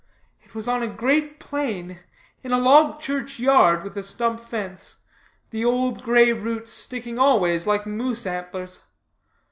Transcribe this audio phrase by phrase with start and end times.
[0.41, 1.99] It was on a great plain,
[2.41, 4.97] in a log church yard with a stump fence,
[5.51, 8.79] the old gray roots sticking all ways like moose antlers.